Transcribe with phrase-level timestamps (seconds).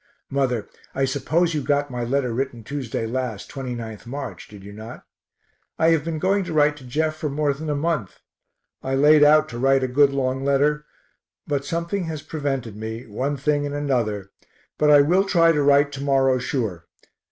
[0.31, 5.05] Mother, I suppose you got my letter written Tuesday last, 29th March, did you not?
[5.77, 8.17] I have been going to write to Jeff for more than a month
[8.81, 10.87] I laid out to write a good long letter,
[11.45, 14.31] but something has prevented me, one thing and another;
[14.79, 16.87] but I will try to write to morrow sure.